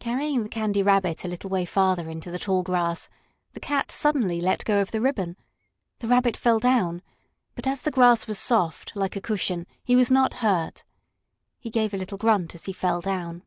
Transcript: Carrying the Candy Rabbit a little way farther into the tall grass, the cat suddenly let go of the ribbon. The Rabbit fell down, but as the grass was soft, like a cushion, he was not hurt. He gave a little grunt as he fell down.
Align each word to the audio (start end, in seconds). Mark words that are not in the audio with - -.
Carrying 0.00 0.42
the 0.42 0.50
Candy 0.50 0.82
Rabbit 0.82 1.24
a 1.24 1.28
little 1.28 1.48
way 1.48 1.64
farther 1.64 2.10
into 2.10 2.30
the 2.30 2.38
tall 2.38 2.62
grass, 2.62 3.08
the 3.54 3.58
cat 3.58 3.90
suddenly 3.90 4.38
let 4.38 4.66
go 4.66 4.82
of 4.82 4.90
the 4.90 5.00
ribbon. 5.00 5.34
The 6.00 6.08
Rabbit 6.08 6.36
fell 6.36 6.58
down, 6.58 7.00
but 7.54 7.66
as 7.66 7.80
the 7.80 7.90
grass 7.90 8.26
was 8.26 8.38
soft, 8.38 8.94
like 8.94 9.16
a 9.16 9.22
cushion, 9.22 9.66
he 9.82 9.96
was 9.96 10.10
not 10.10 10.34
hurt. 10.44 10.84
He 11.58 11.70
gave 11.70 11.94
a 11.94 11.96
little 11.96 12.18
grunt 12.18 12.54
as 12.54 12.66
he 12.66 12.74
fell 12.74 13.00
down. 13.00 13.44